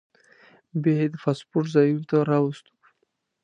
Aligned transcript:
بیا 0.81 0.93
یې 1.01 1.07
د 1.13 1.15
پاسپورټ 1.23 1.65
ځایونو 1.75 2.03
ته 2.09 2.17
راوستو. 2.29 2.73